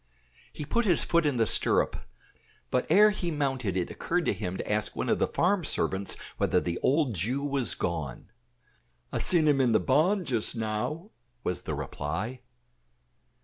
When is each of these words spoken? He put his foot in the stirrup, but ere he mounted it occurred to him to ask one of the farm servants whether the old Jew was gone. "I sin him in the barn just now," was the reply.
He 0.51 0.65
put 0.65 0.85
his 0.87 1.03
foot 1.03 1.27
in 1.27 1.37
the 1.37 1.45
stirrup, 1.45 1.95
but 2.71 2.87
ere 2.89 3.11
he 3.11 3.29
mounted 3.29 3.77
it 3.77 3.91
occurred 3.91 4.25
to 4.25 4.33
him 4.33 4.57
to 4.57 4.67
ask 4.71 4.95
one 4.95 5.09
of 5.09 5.19
the 5.19 5.27
farm 5.27 5.63
servants 5.63 6.15
whether 6.37 6.59
the 6.59 6.79
old 6.81 7.13
Jew 7.13 7.43
was 7.43 7.75
gone. 7.75 8.31
"I 9.11 9.19
sin 9.19 9.47
him 9.47 9.61
in 9.61 9.73
the 9.73 9.79
barn 9.79 10.25
just 10.25 10.55
now," 10.55 11.11
was 11.43 11.61
the 11.61 11.75
reply. 11.75 12.39